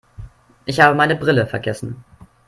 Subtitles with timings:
[0.65, 2.03] Ich habe meine Brille vergessen.